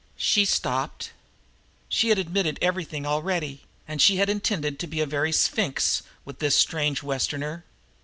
[0.17, 1.11] She stopped.
[1.87, 6.39] She had admitted everything already, and she had intended to be a very sphinx with
[6.39, 7.63] this strange Westerner.